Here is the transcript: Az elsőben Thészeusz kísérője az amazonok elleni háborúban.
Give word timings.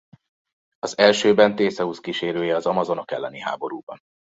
Az 0.79 0.97
elsőben 0.97 1.55
Thészeusz 1.55 1.99
kísérője 1.99 2.55
az 2.55 2.65
amazonok 2.65 3.11
elleni 3.11 3.39
háborúban. 3.39 3.97